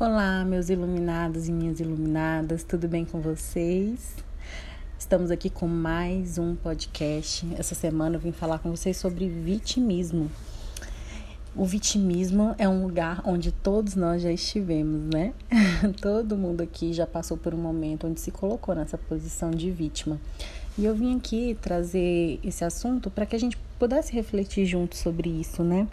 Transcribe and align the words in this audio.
Olá, 0.00 0.44
meus 0.44 0.68
iluminados 0.68 1.48
e 1.48 1.52
minhas 1.52 1.80
iluminadas, 1.80 2.62
tudo 2.62 2.86
bem 2.86 3.04
com 3.04 3.20
vocês? 3.20 4.14
Estamos 4.96 5.28
aqui 5.28 5.50
com 5.50 5.66
mais 5.66 6.38
um 6.38 6.54
podcast. 6.54 7.44
Essa 7.58 7.74
semana 7.74 8.14
eu 8.14 8.20
vim 8.20 8.30
falar 8.30 8.60
com 8.60 8.70
vocês 8.70 8.96
sobre 8.96 9.28
vitimismo. 9.28 10.30
O 11.52 11.64
vitimismo 11.64 12.54
é 12.58 12.68
um 12.68 12.84
lugar 12.84 13.22
onde 13.24 13.50
todos 13.50 13.96
nós 13.96 14.22
já 14.22 14.30
estivemos, 14.30 15.12
né? 15.12 15.34
Todo 16.00 16.36
mundo 16.36 16.60
aqui 16.60 16.92
já 16.92 17.04
passou 17.04 17.36
por 17.36 17.52
um 17.52 17.58
momento 17.58 18.06
onde 18.06 18.20
se 18.20 18.30
colocou 18.30 18.76
nessa 18.76 18.96
posição 18.96 19.50
de 19.50 19.68
vítima. 19.72 20.20
E 20.78 20.84
eu 20.84 20.94
vim 20.94 21.16
aqui 21.16 21.58
trazer 21.60 22.38
esse 22.44 22.64
assunto 22.64 23.10
para 23.10 23.26
que 23.26 23.34
a 23.34 23.40
gente 23.40 23.58
pudesse 23.80 24.12
refletir 24.12 24.64
junto 24.64 24.96
sobre 24.96 25.28
isso, 25.28 25.64
né? 25.64 25.88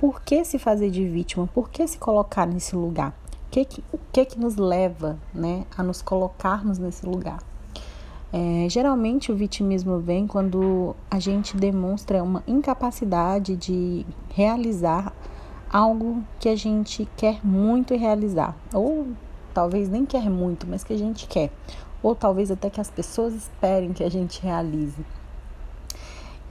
Por 0.00 0.22
que 0.22 0.42
se 0.42 0.58
fazer 0.58 0.90
de 0.90 1.06
vítima? 1.06 1.46
Por 1.48 1.68
que 1.68 1.86
se 1.86 1.98
colocar 1.98 2.46
nesse 2.46 2.74
lugar? 2.74 3.21
Que, 3.52 3.66
que, 3.66 3.84
o 3.92 3.98
que 4.10 4.24
que 4.24 4.40
nos 4.40 4.56
leva 4.56 5.18
né, 5.32 5.66
a 5.76 5.82
nos 5.82 6.00
colocarmos 6.00 6.78
nesse 6.78 7.04
lugar? 7.04 7.38
É, 8.32 8.66
geralmente 8.70 9.30
o 9.30 9.36
vitimismo 9.36 9.98
vem 10.00 10.26
quando 10.26 10.96
a 11.10 11.18
gente 11.18 11.54
demonstra 11.54 12.22
uma 12.22 12.42
incapacidade 12.46 13.54
de 13.54 14.06
realizar 14.30 15.12
algo 15.70 16.24
que 16.40 16.48
a 16.48 16.56
gente 16.56 17.06
quer 17.14 17.44
muito 17.44 17.94
realizar, 17.94 18.56
ou 18.72 19.08
talvez 19.52 19.86
nem 19.86 20.06
quer 20.06 20.30
muito, 20.30 20.66
mas 20.66 20.82
que 20.82 20.94
a 20.94 20.98
gente 20.98 21.26
quer, 21.26 21.52
ou 22.02 22.14
talvez 22.14 22.50
até 22.50 22.70
que 22.70 22.80
as 22.80 22.90
pessoas 22.90 23.34
esperem 23.34 23.92
que 23.92 24.02
a 24.02 24.10
gente 24.10 24.42
realize. 24.42 25.04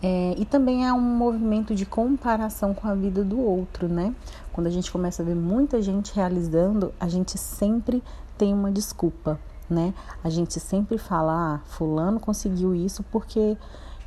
É, 0.04 0.34
e 0.35 0.45
também 0.45 0.88
é 0.88 0.93
um 0.93 0.99
movimento 0.99 1.76
de 1.76 1.85
comparação 1.85 2.73
com 2.73 2.88
a 2.88 2.95
vida 2.95 3.23
do 3.23 3.40
outro, 3.40 3.88
né? 3.88 4.15
Quando 4.54 4.68
a 4.68 4.70
gente 4.70 4.91
começa 4.91 5.22
a 5.22 5.26
ver 5.26 5.36
muita 5.36 5.82
gente 5.82 6.14
realizando, 6.14 6.94
a 7.00 7.08
gente 7.08 7.38
sempre 7.38 8.04
tem 8.38 8.54
uma 8.54 8.72
desculpa, 8.72 9.40
né? 9.70 9.94
A 10.24 10.30
gente 10.30 10.60
sempre 10.60 10.98
fala, 10.98 11.55
ah, 11.55 11.60
fulano 11.66 12.20
conseguiu 12.20 12.76
isso 12.76 13.04
porque 13.04 13.58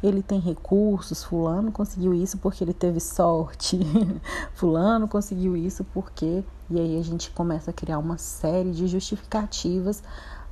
ele 0.02 0.22
tem 0.22 0.38
recursos, 0.38 1.24
fulano 1.24 1.72
conseguiu 1.72 2.12
isso 2.12 2.36
porque 2.38 2.62
ele 2.62 2.74
teve 2.74 3.00
sorte, 3.00 3.80
fulano 4.52 5.08
conseguiu 5.08 5.56
isso 5.56 5.82
porque 5.94 6.44
e 6.70 6.78
aí 6.78 6.98
a 6.98 7.02
gente 7.02 7.30
começa 7.30 7.70
a 7.70 7.74
criar 7.74 7.98
uma 7.98 8.18
série 8.18 8.70
de 8.70 8.86
justificativas 8.86 10.02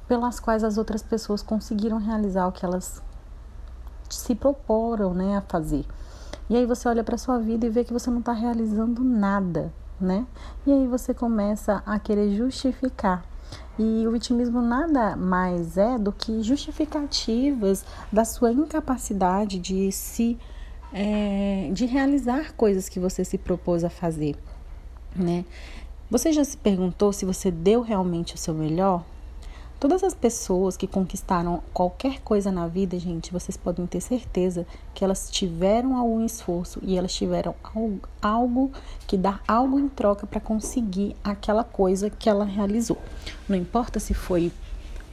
pelas 0.08 0.40
quais 0.40 0.64
as 0.64 0.78
outras 0.78 1.02
pessoas 1.02 1.42
conseguiram 1.42 1.98
realizar 1.98 2.46
o 2.46 2.52
que 2.52 2.64
elas 2.64 3.02
se 4.08 4.34
proporam 4.34 5.14
né, 5.14 5.36
a 5.36 5.40
fazer. 5.40 5.86
E 6.50 6.56
aí 6.56 6.66
você 6.66 6.88
olha 6.88 7.02
para 7.02 7.16
sua 7.16 7.38
vida 7.38 7.66
e 7.66 7.70
vê 7.70 7.84
que 7.84 7.92
você 7.92 8.10
não 8.10 8.18
está 8.18 8.32
realizando 8.32 9.02
nada, 9.02 9.72
né? 10.02 10.26
E 10.66 10.72
aí 10.72 10.86
você 10.86 11.14
começa 11.14 11.82
a 11.86 11.98
querer 11.98 12.34
justificar. 12.34 13.24
E 13.78 14.06
o 14.06 14.10
vitimismo 14.10 14.60
nada 14.60 15.16
mais 15.16 15.76
é 15.76 15.98
do 15.98 16.12
que 16.12 16.42
justificativas 16.42 17.84
da 18.12 18.24
sua 18.24 18.52
incapacidade 18.52 19.58
de 19.58 19.90
se 19.90 20.38
é, 20.92 21.70
de 21.72 21.86
realizar 21.86 22.52
coisas 22.52 22.88
que 22.88 23.00
você 23.00 23.24
se 23.24 23.38
propôs 23.38 23.82
a 23.82 23.88
fazer, 23.88 24.36
né? 25.16 25.44
Você 26.10 26.30
já 26.30 26.44
se 26.44 26.58
perguntou 26.58 27.10
se 27.14 27.24
você 27.24 27.50
deu 27.50 27.80
realmente 27.80 28.34
o 28.34 28.38
seu 28.38 28.52
melhor? 28.52 29.02
Todas 29.82 30.04
as 30.04 30.14
pessoas 30.14 30.76
que 30.76 30.86
conquistaram 30.86 31.60
qualquer 31.74 32.20
coisa 32.20 32.52
na 32.52 32.68
vida, 32.68 32.96
gente, 33.00 33.32
vocês 33.32 33.56
podem 33.56 33.84
ter 33.84 34.00
certeza 34.00 34.64
que 34.94 35.04
elas 35.04 35.28
tiveram 35.28 35.96
algum 35.96 36.24
esforço 36.24 36.78
e 36.84 36.96
elas 36.96 37.12
tiveram 37.12 37.52
algo, 38.22 38.70
que 39.08 39.16
dar 39.16 39.42
algo 39.48 39.80
em 39.80 39.88
troca 39.88 40.24
para 40.24 40.38
conseguir 40.38 41.16
aquela 41.24 41.64
coisa 41.64 42.08
que 42.08 42.28
ela 42.28 42.44
realizou. 42.44 42.96
Não 43.48 43.56
importa 43.56 43.98
se 43.98 44.14
foi 44.14 44.52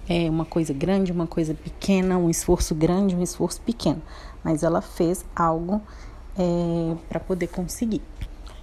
é, 0.07 0.29
uma 0.29 0.45
coisa 0.45 0.71
grande, 0.71 1.11
uma 1.11 1.25
coisa 1.25 1.55
pequena, 1.55 2.15
um 2.19 2.29
esforço 2.29 2.75
grande, 2.75 3.15
um 3.15 3.23
esforço 3.23 3.59
pequeno, 3.61 4.03
mas 4.43 4.61
ela 4.61 4.81
fez 4.81 5.25
algo 5.35 5.81
é, 6.37 6.95
para 7.09 7.19
poder 7.19 7.47
conseguir. 7.47 8.03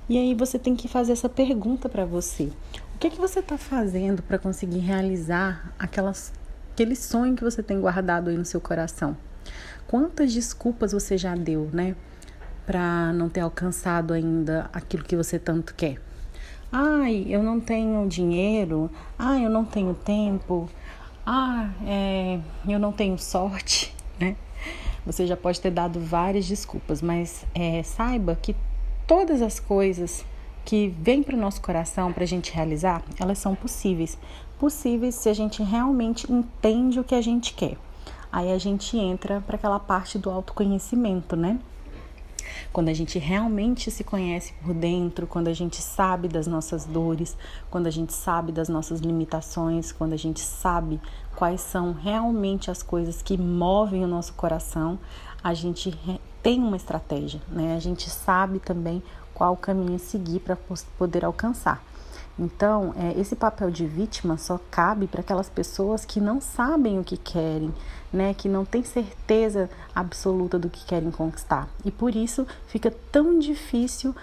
E 0.09 0.17
aí 0.17 0.35
você 0.35 0.57
tem 0.57 0.77
que 0.77 0.87
fazer 0.87 1.13
essa 1.13 1.29
pergunta 1.29 1.89
para 1.89 2.05
você: 2.05 2.53
o 2.95 2.99
que, 2.99 3.11
que 3.11 3.19
você 3.19 3.41
está 3.41 3.59
fazendo 3.59 4.23
para 4.23 4.39
conseguir 4.39 4.79
realizar 4.79 5.75
aquelas, 5.79 6.33
aquele 6.73 6.95
sonho 6.95 7.35
que 7.35 7.43
você 7.43 7.63
tem 7.63 7.81
guardado 7.81 8.31
aí 8.31 8.37
no 8.37 8.45
seu 8.45 8.61
coração? 8.61 9.17
Quantas 9.89 10.33
desculpas 10.33 10.93
você 10.93 11.19
já 11.19 11.35
deu, 11.35 11.69
né? 11.73 11.97
Para 12.65 13.13
não 13.13 13.29
ter 13.29 13.41
alcançado 13.41 14.15
ainda 14.15 14.71
aquilo 14.73 15.05
que 15.05 15.17
você 15.17 15.39
tanto 15.39 15.75
quer? 15.75 16.01
Ai, 16.71 17.27
eu 17.29 17.43
não 17.43 17.61
tenho 17.61 18.07
dinheiro. 18.09 18.91
Ai, 19.19 19.45
eu 19.45 19.51
não 19.51 19.65
tenho 19.65 19.95
tempo. 19.95 20.69
Ah, 21.25 21.71
é, 21.85 22.39
eu 22.69 22.79
não 22.79 22.93
tenho 22.93 23.19
sorte, 23.19 23.95
né? 24.21 24.37
Você 25.05 25.27
já 25.27 25.37
pode 25.37 25.61
ter 25.61 25.71
dado 25.71 26.01
várias 26.01 26.47
desculpas, 26.47 27.01
mas 27.01 27.45
é, 27.55 27.83
saiba 27.83 28.37
que 28.37 28.55
todas 29.07 29.41
as 29.41 29.61
coisas 29.61 30.25
que 30.65 30.89
vêm 31.01 31.23
para 31.23 31.37
o 31.37 31.39
nosso 31.39 31.61
coração 31.61 32.13
para 32.13 32.25
a 32.25 32.27
gente 32.27 32.53
realizar, 32.53 33.03
elas 33.19 33.39
são 33.39 33.55
possíveis. 33.55 34.19
Possíveis 34.59 35.15
se 35.15 35.29
a 35.29 35.35
gente 35.35 35.63
realmente 35.63 36.31
entende 36.31 36.99
o 36.99 37.05
que 37.05 37.15
a 37.15 37.21
gente 37.21 37.55
quer. 37.55 37.77
Aí 38.33 38.51
a 38.53 38.59
gente 38.59 38.99
entra 38.99 39.41
para 39.47 39.57
aquela 39.57 39.79
parte 39.79 40.19
do 40.19 40.29
autoconhecimento, 40.29 41.37
né? 41.37 41.59
Quando 42.73 42.89
a 42.89 42.95
gente 42.95 43.19
realmente 43.19 43.91
se 43.91 44.05
conhece 44.05 44.53
por 44.63 44.75
dentro, 44.75 45.27
quando 45.27 45.49
a 45.49 45.53
gente 45.53 45.81
sabe 45.83 46.29
das 46.29 46.47
nossas 46.47 46.85
dores, 46.85 47.37
quando 47.71 47.87
a 47.87 47.91
gente 47.91 48.13
sabe 48.13 48.53
das 48.53 48.69
nossas 48.69 49.01
limitações, 49.01 49.93
quando 49.93 50.13
a 50.13 50.19
gente 50.19 50.41
sabe 50.41 51.01
quais 51.35 51.61
são 51.61 51.93
realmente 51.93 52.71
as 52.71 52.83
coisas 52.83 53.23
que 53.23 53.37
movem 53.37 54.05
o 54.05 54.09
nosso 54.09 54.33
coração, 54.35 54.99
a 55.43 55.55
gente 55.55 55.97
tem 56.43 56.59
uma 56.61 56.77
estratégia, 56.77 57.41
né? 57.49 57.77
A 57.77 57.81
gente 57.81 58.09
sabe 58.09 58.59
também 58.59 59.03
qual 59.35 59.57
caminho 59.57 59.99
seguir 59.99 60.41
para 60.41 60.57
poder 60.97 61.25
alcançar. 61.25 61.85
Então, 62.39 62.95
é, 62.97 63.19
esse 63.19 63.35
papel 63.35 63.71
de 63.71 63.87
vítima 63.87 64.37
só 64.37 64.61
cabe 64.71 65.07
para 65.07 65.21
aquelas 65.21 65.49
pessoas 65.49 66.05
que 66.05 66.21
não 66.21 66.41
sabem 66.41 66.99
o 66.99 67.05
que 67.05 67.17
querem, 67.17 67.73
né, 68.13 68.35
que 68.35 68.49
não 68.49 68.65
têm 68.65 68.85
certeza 68.85 69.71
absoluta 69.95 70.59
do 70.59 70.69
que 70.69 70.85
querem 70.85 71.11
conquistar. 71.11 71.69
E 71.85 71.91
por 71.91 72.15
isso 72.15 72.47
fica 72.67 72.93
tão 73.11 73.39
difícil 73.39 74.15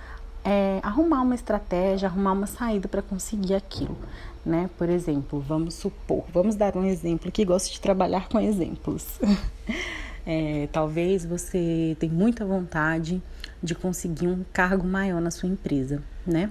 é, 0.44 0.80
arrumar 0.84 1.22
uma 1.22 1.36
estratégia, 1.36 2.08
arrumar 2.08 2.34
uma 2.34 2.48
saída 2.48 2.88
para 2.88 3.02
conseguir 3.02 3.56
aquilo. 3.56 3.98
Né? 4.46 4.70
Por 4.78 4.90
exemplo, 4.90 5.40
vamos 5.40 5.74
supor, 5.74 6.26
vamos 6.32 6.56
dar 6.56 6.76
um 6.76 6.84
exemplo 6.84 7.32
que 7.32 7.46
gosto 7.46 7.72
de 7.72 7.80
trabalhar 7.80 8.28
com 8.30 8.40
exemplos. 8.40 9.20
É, 10.26 10.70
talvez 10.72 11.26
você 11.26 11.98
tenha 12.00 12.14
muita 12.14 12.46
vontade 12.46 13.22
de 13.62 13.76
conseguir 13.76 14.28
um 14.28 14.46
cargo 14.54 14.88
maior 14.88 15.20
na 15.20 15.30
sua 15.30 15.50
empresa, 15.50 16.02
né? 16.26 16.50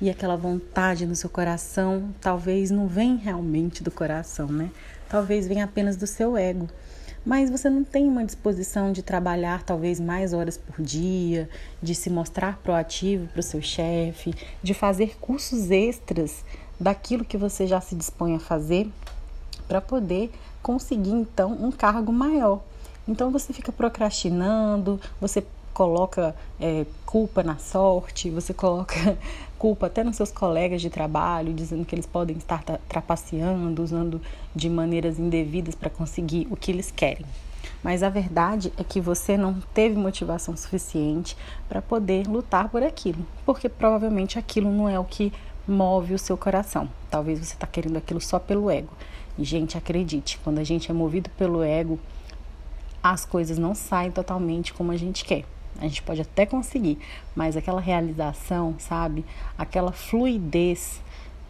E 0.00 0.08
aquela 0.08 0.36
vontade 0.36 1.06
no 1.06 1.16
seu 1.16 1.28
coração 1.28 2.14
talvez 2.20 2.70
não 2.70 2.86
vem 2.86 3.16
realmente 3.16 3.82
do 3.82 3.90
coração, 3.90 4.46
né? 4.46 4.70
Talvez 5.08 5.46
venha 5.48 5.64
apenas 5.64 5.96
do 5.96 6.06
seu 6.06 6.36
ego. 6.36 6.68
Mas 7.26 7.50
você 7.50 7.68
não 7.68 7.82
tem 7.82 8.06
uma 8.06 8.24
disposição 8.24 8.92
de 8.92 9.02
trabalhar 9.02 9.62
talvez 9.64 9.98
mais 9.98 10.32
horas 10.32 10.56
por 10.56 10.80
dia, 10.80 11.50
de 11.82 11.94
se 11.94 12.08
mostrar 12.08 12.58
proativo 12.58 13.26
para 13.26 13.40
o 13.40 13.42
seu 13.42 13.60
chefe, 13.60 14.34
de 14.62 14.72
fazer 14.72 15.16
cursos 15.20 15.70
extras 15.70 16.44
daquilo 16.78 17.24
que 17.24 17.36
você 17.36 17.66
já 17.66 17.80
se 17.80 17.96
dispõe 17.96 18.36
a 18.36 18.40
fazer 18.40 18.88
para 19.66 19.80
poder 19.80 20.30
conseguir 20.62 21.10
então 21.10 21.52
um 21.52 21.72
cargo 21.72 22.12
maior. 22.12 22.62
Então 23.06 23.30
você 23.30 23.52
fica 23.52 23.72
procrastinando, 23.72 25.00
você 25.20 25.44
coloca 25.78 26.34
é, 26.60 26.84
culpa 27.06 27.44
na 27.44 27.56
sorte, 27.56 28.30
você 28.30 28.52
coloca 28.52 29.16
culpa 29.56 29.86
até 29.86 30.02
nos 30.02 30.16
seus 30.16 30.32
colegas 30.32 30.82
de 30.82 30.90
trabalho, 30.90 31.54
dizendo 31.54 31.84
que 31.84 31.94
eles 31.94 32.04
podem 32.04 32.36
estar 32.36 32.64
trapaceando, 32.88 33.80
usando 33.80 34.20
de 34.56 34.68
maneiras 34.68 35.20
indevidas 35.20 35.76
para 35.76 35.88
conseguir 35.88 36.48
o 36.50 36.56
que 36.56 36.72
eles 36.72 36.90
querem. 36.90 37.24
Mas 37.80 38.02
a 38.02 38.08
verdade 38.08 38.72
é 38.76 38.82
que 38.82 39.00
você 39.00 39.36
não 39.36 39.60
teve 39.72 39.94
motivação 39.94 40.56
suficiente 40.56 41.36
para 41.68 41.80
poder 41.80 42.26
lutar 42.26 42.68
por 42.68 42.82
aquilo, 42.82 43.24
porque 43.46 43.68
provavelmente 43.68 44.36
aquilo 44.36 44.72
não 44.72 44.88
é 44.88 44.98
o 44.98 45.04
que 45.04 45.32
move 45.64 46.12
o 46.12 46.18
seu 46.18 46.36
coração. 46.36 46.88
Talvez 47.08 47.38
você 47.38 47.54
está 47.54 47.68
querendo 47.68 47.98
aquilo 47.98 48.20
só 48.20 48.40
pelo 48.40 48.68
ego. 48.68 48.92
E, 49.38 49.44
gente, 49.44 49.78
acredite, 49.78 50.40
quando 50.42 50.58
a 50.58 50.64
gente 50.64 50.90
é 50.90 50.94
movido 50.94 51.30
pelo 51.38 51.62
ego, 51.62 52.00
as 53.00 53.24
coisas 53.24 53.58
não 53.58 53.76
saem 53.76 54.10
totalmente 54.10 54.74
como 54.74 54.90
a 54.90 54.96
gente 54.96 55.24
quer. 55.24 55.44
A 55.78 55.82
gente 55.82 56.02
pode 56.02 56.20
até 56.20 56.44
conseguir, 56.44 56.98
mas 57.34 57.56
aquela 57.56 57.80
realização, 57.80 58.74
sabe? 58.78 59.24
Aquela 59.56 59.92
fluidez 59.92 61.00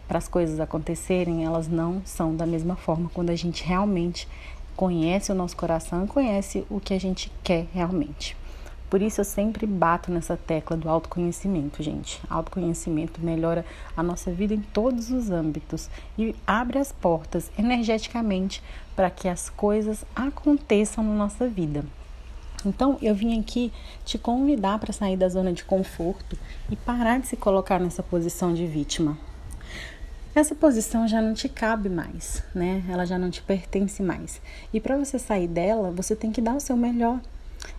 para 0.07 0.17
as 0.17 0.27
coisas 0.27 0.59
acontecerem, 0.59 1.45
elas 1.45 1.67
não 1.67 2.01
são 2.05 2.35
da 2.35 2.45
mesma 2.45 2.75
forma 2.75 3.09
quando 3.13 3.29
a 3.29 3.35
gente 3.35 3.63
realmente 3.63 4.27
conhece 4.75 5.31
o 5.31 5.35
nosso 5.35 5.57
coração 5.57 6.05
e 6.05 6.07
conhece 6.07 6.65
o 6.69 6.79
que 6.79 6.93
a 6.93 6.99
gente 6.99 7.31
quer 7.43 7.67
realmente. 7.73 8.35
Por 8.89 9.03
isso 9.03 9.21
eu 9.21 9.25
sempre 9.25 9.67
bato 9.67 10.11
nessa 10.11 10.35
tecla 10.35 10.75
do 10.75 10.89
autoconhecimento, 10.89 11.83
gente. 11.83 12.19
Autoconhecimento 12.27 13.21
melhora 13.21 13.63
a 13.95 14.01
nossa 14.01 14.31
vida 14.31 14.53
em 14.53 14.61
todos 14.61 15.11
os 15.11 15.29
âmbitos 15.29 15.89
e 16.17 16.35
abre 16.47 16.79
as 16.79 16.91
portas 16.91 17.51
energeticamente 17.57 18.63
para 18.95 19.11
que 19.11 19.27
as 19.27 19.47
coisas 19.49 20.03
aconteçam 20.15 21.03
na 21.03 21.13
nossa 21.13 21.47
vida. 21.47 21.85
Então, 22.65 22.97
eu 23.01 23.15
vim 23.15 23.39
aqui 23.39 23.71
te 24.03 24.17
convidar 24.17 24.79
para 24.79 24.91
sair 24.91 25.15
da 25.15 25.29
zona 25.29 25.53
de 25.53 25.63
conforto 25.63 26.37
e 26.69 26.75
parar 26.75 27.19
de 27.19 27.27
se 27.27 27.37
colocar 27.37 27.79
nessa 27.79 28.03
posição 28.03 28.53
de 28.53 28.65
vítima. 28.65 29.17
Essa 30.35 30.53
posição 30.53 31.07
já 31.07 31.21
não 31.21 31.33
te 31.33 31.49
cabe 31.49 31.89
mais, 31.89 32.43
né? 32.53 32.83
Ela 32.87 33.05
já 33.05 33.17
não 33.17 33.29
te 33.29 33.41
pertence 33.41 34.03
mais. 34.03 34.41
E 34.73 34.79
para 34.79 34.97
você 34.97 35.17
sair 35.17 35.47
dela, 35.47 35.89
você 35.91 36.15
tem 36.15 36.31
que 36.31 36.41
dar 36.41 36.55
o 36.55 36.59
seu 36.59 36.77
melhor. 36.77 37.19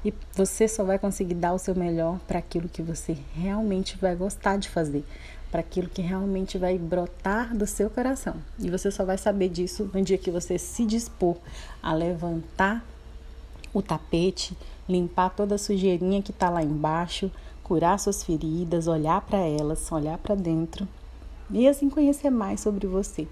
E 0.05 0.13
você 0.35 0.67
só 0.67 0.85
vai 0.85 0.99
conseguir 0.99 1.35
dar 1.35 1.53
o 1.53 1.59
seu 1.59 1.75
melhor 1.75 2.19
para 2.27 2.39
aquilo 2.39 2.69
que 2.69 2.83
você 2.83 3.17
realmente 3.35 3.97
vai 3.99 4.15
gostar 4.17 4.57
de 4.57 4.69
fazer, 4.69 5.05
para 5.51 5.61
aquilo 5.61 5.89
que 5.89 6.03
realmente 6.03 6.59
vai 6.59 6.77
brotar 6.79 7.57
do 7.57 7.67
seu 7.67 7.89
coração. 7.89 8.37
E 8.59 8.71
você 8.71 8.91
só 8.91 9.05
vai 9.05 9.17
saber 9.17 9.49
disso 9.49 9.91
no 9.93 10.03
dia 10.03 10.19
que 10.19 10.31
você 10.31 10.59
se 10.59 10.85
dispor 10.85 11.37
a 11.83 11.95
levantar 11.95 12.85
o 13.73 13.83
tapete, 13.83 14.57
limpar 14.89 15.31
toda 15.31 15.55
a 15.55 15.59
sujeirinha 15.59 16.23
que 16.23 16.31
está 16.31 16.51
lá 16.51 16.63
embaixo, 16.63 17.31
curar 17.63 17.99
suas 17.99 18.25
feridas, 18.25 18.89
olhar 18.89 19.21
para 19.21 19.39
elas, 19.39 19.91
olhar 19.93 20.19
para 20.19 20.35
dentro 20.35 20.89
e 21.51 21.69
assim 21.69 21.89
conhecer 21.89 22.31
mais 22.31 22.61
sobre 22.61 22.87
você. 22.87 23.27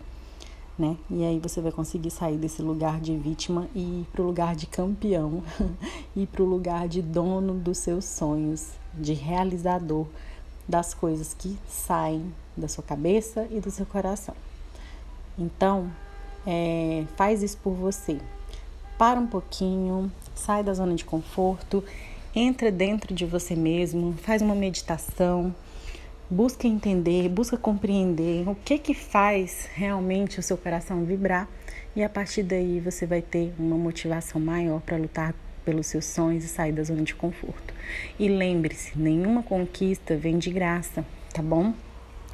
Né? 0.78 0.96
E 1.10 1.24
aí 1.24 1.40
você 1.40 1.60
vai 1.60 1.72
conseguir 1.72 2.10
sair 2.10 2.36
desse 2.36 2.62
lugar 2.62 3.00
de 3.00 3.16
vítima 3.16 3.66
e 3.74 3.80
ir 3.80 4.06
para 4.12 4.22
o 4.22 4.26
lugar 4.26 4.54
de 4.54 4.66
campeão, 4.66 5.42
ir 6.14 6.26
para 6.26 6.42
o 6.42 6.46
lugar 6.46 6.86
de 6.86 7.02
dono 7.02 7.54
dos 7.54 7.78
seus 7.78 8.04
sonhos, 8.04 8.68
de 8.94 9.12
realizador 9.12 10.06
das 10.68 10.94
coisas 10.94 11.34
que 11.34 11.58
saem 11.66 12.32
da 12.56 12.68
sua 12.68 12.84
cabeça 12.84 13.48
e 13.50 13.58
do 13.58 13.72
seu 13.72 13.86
coração. 13.86 14.36
Então, 15.36 15.90
é, 16.46 17.04
faz 17.16 17.42
isso 17.42 17.56
por 17.58 17.72
você. 17.72 18.20
Para 18.96 19.18
um 19.18 19.26
pouquinho, 19.26 20.10
sai 20.38 20.62
da 20.62 20.72
zona 20.72 20.94
de 20.94 21.04
conforto, 21.04 21.84
entra 22.34 22.70
dentro 22.70 23.14
de 23.14 23.26
você 23.26 23.54
mesmo, 23.54 24.14
faz 24.22 24.40
uma 24.40 24.54
meditação, 24.54 25.54
busca 26.30 26.66
entender, 26.66 27.28
busca 27.28 27.56
compreender 27.56 28.48
o 28.48 28.54
que 28.54 28.78
que 28.78 28.94
faz 28.94 29.68
realmente 29.74 30.38
o 30.38 30.42
seu 30.42 30.56
coração 30.56 31.04
vibrar 31.04 31.48
e 31.96 32.02
a 32.02 32.08
partir 32.08 32.42
daí 32.42 32.80
você 32.80 33.06
vai 33.06 33.20
ter 33.20 33.52
uma 33.58 33.76
motivação 33.76 34.40
maior 34.40 34.80
para 34.80 34.96
lutar 34.96 35.34
pelos 35.64 35.86
seus 35.86 36.04
sonhos 36.06 36.44
e 36.44 36.48
sair 36.48 36.72
da 36.72 36.82
zona 36.82 37.02
de 37.02 37.14
conforto. 37.14 37.74
E 38.18 38.28
lembre-se, 38.28 38.98
nenhuma 38.98 39.42
conquista 39.42 40.16
vem 40.16 40.38
de 40.38 40.50
graça, 40.50 41.04
tá 41.32 41.42
bom? 41.42 41.74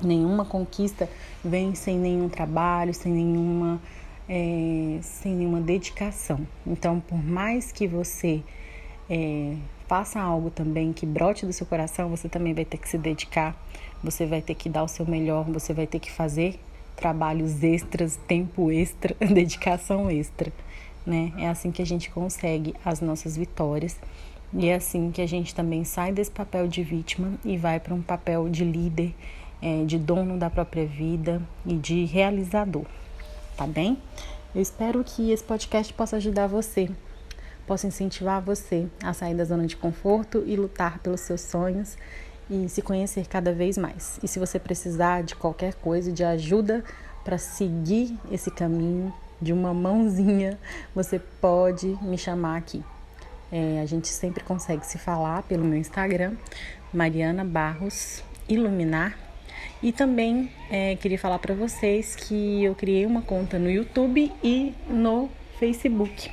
Nenhuma 0.02 0.44
conquista 0.44 1.08
vem 1.44 1.74
sem 1.74 1.98
nenhum 1.98 2.28
trabalho, 2.28 2.92
sem 2.92 3.12
nenhuma 3.12 3.80
é, 4.28 4.98
sem 5.02 5.34
nenhuma 5.34 5.60
dedicação. 5.60 6.46
Então, 6.66 7.00
por 7.00 7.22
mais 7.22 7.70
que 7.72 7.86
você 7.86 8.42
é, 9.08 9.54
faça 9.86 10.20
algo 10.20 10.50
também 10.50 10.92
que 10.92 11.06
brote 11.06 11.44
do 11.44 11.52
seu 11.52 11.66
coração, 11.66 12.08
você 12.08 12.28
também 12.28 12.54
vai 12.54 12.64
ter 12.64 12.78
que 12.78 12.88
se 12.88 12.98
dedicar, 12.98 13.56
você 14.02 14.26
vai 14.26 14.40
ter 14.40 14.54
que 14.54 14.68
dar 14.68 14.82
o 14.82 14.88
seu 14.88 15.06
melhor, 15.06 15.44
você 15.44 15.72
vai 15.72 15.86
ter 15.86 15.98
que 15.98 16.10
fazer 16.10 16.58
trabalhos 16.96 17.62
extras, 17.62 18.18
tempo 18.28 18.70
extra, 18.70 19.14
dedicação 19.20 20.10
extra, 20.10 20.52
né? 21.06 21.32
É 21.36 21.48
assim 21.48 21.70
que 21.70 21.82
a 21.82 21.86
gente 21.86 22.10
consegue 22.10 22.74
as 22.84 23.00
nossas 23.00 23.36
vitórias. 23.36 23.98
E 24.56 24.68
é 24.68 24.76
assim 24.76 25.10
que 25.10 25.20
a 25.20 25.26
gente 25.26 25.52
também 25.52 25.82
sai 25.82 26.12
desse 26.12 26.30
papel 26.30 26.68
de 26.68 26.82
vítima 26.82 27.32
e 27.44 27.56
vai 27.56 27.80
para 27.80 27.92
um 27.92 28.00
papel 28.00 28.48
de 28.48 28.64
líder, 28.64 29.12
é, 29.60 29.84
de 29.84 29.98
dono 29.98 30.38
da 30.38 30.48
própria 30.48 30.86
vida 30.86 31.42
e 31.66 31.74
de 31.74 32.04
realizador 32.04 32.86
tá 33.56 33.66
bem? 33.66 33.98
Eu 34.54 34.62
espero 34.62 35.02
que 35.02 35.30
esse 35.30 35.42
podcast 35.42 35.92
possa 35.92 36.16
ajudar 36.16 36.46
você, 36.46 36.90
possa 37.66 37.86
incentivar 37.86 38.40
você 38.40 38.86
a 39.02 39.12
sair 39.12 39.34
da 39.34 39.44
zona 39.44 39.66
de 39.66 39.76
conforto 39.76 40.42
e 40.46 40.56
lutar 40.56 40.98
pelos 40.98 41.20
seus 41.20 41.40
sonhos 41.40 41.96
e 42.48 42.68
se 42.68 42.82
conhecer 42.82 43.26
cada 43.26 43.52
vez 43.52 43.78
mais. 43.78 44.18
E 44.22 44.28
se 44.28 44.38
você 44.38 44.58
precisar 44.58 45.22
de 45.22 45.34
qualquer 45.34 45.74
coisa, 45.74 46.12
de 46.12 46.22
ajuda 46.22 46.84
para 47.24 47.38
seguir 47.38 48.16
esse 48.30 48.50
caminho, 48.50 49.12
de 49.40 49.52
uma 49.52 49.74
mãozinha, 49.74 50.58
você 50.94 51.18
pode 51.18 51.98
me 52.02 52.16
chamar 52.16 52.58
aqui. 52.58 52.82
É, 53.50 53.80
a 53.80 53.86
gente 53.86 54.08
sempre 54.08 54.42
consegue 54.44 54.86
se 54.86 54.98
falar 54.98 55.42
pelo 55.42 55.64
meu 55.64 55.78
Instagram, 55.78 56.34
Mariana 56.92 57.44
Barros 57.44 58.22
Iluminar 58.48 59.23
e 59.84 59.92
também 59.92 60.50
é, 60.70 60.96
queria 60.96 61.18
falar 61.18 61.38
para 61.38 61.54
vocês 61.54 62.16
que 62.16 62.64
eu 62.64 62.74
criei 62.74 63.04
uma 63.04 63.20
conta 63.20 63.58
no 63.58 63.70
YouTube 63.70 64.32
e 64.42 64.72
no 64.88 65.28
Facebook. 65.60 66.30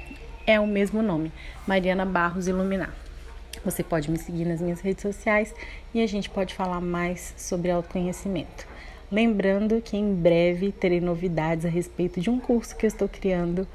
É 0.47 0.57
o 0.57 0.65
mesmo 0.65 1.01
nome, 1.01 1.33
Mariana 1.67 2.05
Barros 2.05 2.47
Iluminar. 2.47 2.95
Você 3.65 3.83
pode 3.83 4.09
me 4.09 4.17
seguir 4.17 4.45
nas 4.45 4.61
minhas 4.61 4.79
redes 4.79 5.01
sociais 5.01 5.53
e 5.93 6.01
a 6.01 6.07
gente 6.07 6.29
pode 6.29 6.53
falar 6.55 6.79
mais 6.79 7.33
sobre 7.35 7.69
autoconhecimento. 7.69 8.65
Lembrando 9.11 9.81
que 9.81 9.97
em 9.97 10.15
breve 10.15 10.71
terei 10.71 11.01
novidades 11.01 11.65
a 11.65 11.69
respeito 11.69 12.21
de 12.21 12.29
um 12.29 12.39
curso 12.39 12.73
que 12.77 12.85
eu 12.85 12.87
estou 12.87 13.09
criando 13.09 13.67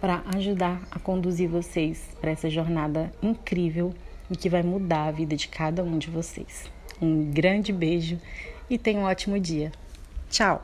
para 0.00 0.22
ajudar 0.36 0.80
a 0.92 0.98
conduzir 1.00 1.48
vocês 1.48 2.04
para 2.20 2.30
essa 2.30 2.48
jornada 2.48 3.12
incrível 3.20 3.92
e 4.30 4.36
que 4.36 4.48
vai 4.48 4.62
mudar 4.62 5.08
a 5.08 5.10
vida 5.10 5.34
de 5.34 5.48
cada 5.48 5.82
um 5.82 5.98
de 5.98 6.08
vocês. 6.08 6.70
Um 7.02 7.32
grande 7.32 7.72
beijo 7.72 8.16
e 8.68 8.78
tenha 8.78 9.00
um 9.00 9.04
ótimo 9.04 9.38
dia. 9.38 9.72
Tchau! 10.30 10.62